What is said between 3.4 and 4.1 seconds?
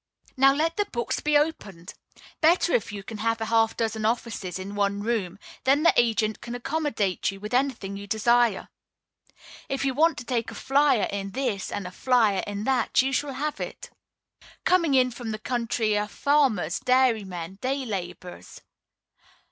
half dozen